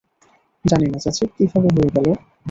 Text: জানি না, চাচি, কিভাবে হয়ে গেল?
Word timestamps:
জানি 0.65 0.85
না, 0.87 0.97
চাচি, 1.03 1.23
কিভাবে 1.35 1.69
হয়ে 1.75 1.89
গেল? 1.95 2.07